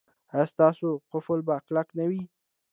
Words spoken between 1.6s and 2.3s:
کلک نه وي؟